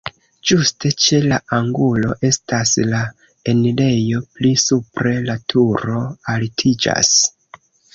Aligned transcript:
Ĝuste 0.51 0.91
ĉe 1.03 1.19
la 1.31 1.37
angulo 1.57 2.15
estas 2.31 2.73
la 2.95 3.03
enirejo, 3.55 4.25
pli 4.39 4.57
supre 4.67 5.17
la 5.31 5.41
turo 5.55 6.05
altiĝas. 6.39 7.19